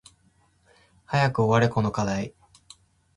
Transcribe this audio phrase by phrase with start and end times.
[1.05, 2.33] 早く終われこの課題